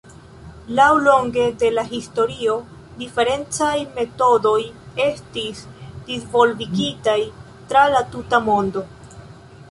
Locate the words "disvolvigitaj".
6.07-7.19